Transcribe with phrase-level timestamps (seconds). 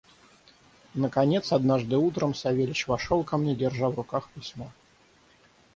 [0.95, 4.71] Наконец однажды утром Савельич вошел ко мне, держа в руках письмо.